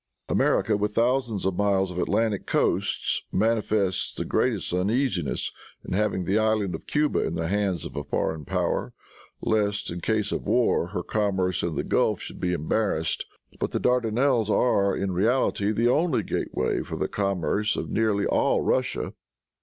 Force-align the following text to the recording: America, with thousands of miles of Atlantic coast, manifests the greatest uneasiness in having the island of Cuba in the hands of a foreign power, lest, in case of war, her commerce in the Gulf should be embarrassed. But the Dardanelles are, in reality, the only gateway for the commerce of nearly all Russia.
America, 0.29 0.75
with 0.75 0.95
thousands 0.95 1.45
of 1.45 1.55
miles 1.55 1.91
of 1.91 1.99
Atlantic 1.99 2.47
coast, 2.47 3.21
manifests 3.31 4.11
the 4.11 4.25
greatest 4.25 4.73
uneasiness 4.73 5.51
in 5.85 5.93
having 5.93 6.25
the 6.25 6.39
island 6.39 6.73
of 6.73 6.87
Cuba 6.87 7.19
in 7.19 7.35
the 7.35 7.47
hands 7.49 7.85
of 7.85 7.95
a 7.95 8.03
foreign 8.03 8.43
power, 8.43 8.93
lest, 9.41 9.91
in 9.91 10.01
case 10.01 10.31
of 10.31 10.47
war, 10.47 10.87
her 10.87 11.03
commerce 11.03 11.61
in 11.61 11.75
the 11.75 11.83
Gulf 11.83 12.19
should 12.19 12.39
be 12.39 12.51
embarrassed. 12.51 13.27
But 13.59 13.73
the 13.73 13.79
Dardanelles 13.79 14.49
are, 14.49 14.95
in 14.97 15.11
reality, 15.11 15.71
the 15.71 15.89
only 15.89 16.23
gateway 16.23 16.81
for 16.81 16.95
the 16.95 17.07
commerce 17.07 17.75
of 17.75 17.91
nearly 17.91 18.25
all 18.25 18.61
Russia. 18.63 19.13